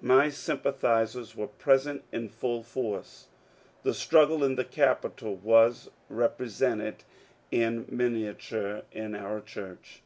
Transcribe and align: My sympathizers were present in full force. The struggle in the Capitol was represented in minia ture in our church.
My 0.00 0.30
sympathizers 0.30 1.36
were 1.36 1.48
present 1.48 2.02
in 2.10 2.30
full 2.30 2.62
force. 2.62 3.26
The 3.82 3.92
struggle 3.92 4.42
in 4.42 4.54
the 4.54 4.64
Capitol 4.64 5.34
was 5.36 5.90
represented 6.08 7.04
in 7.50 7.84
minia 7.84 8.32
ture 8.38 8.84
in 8.90 9.14
our 9.14 9.42
church. 9.42 10.00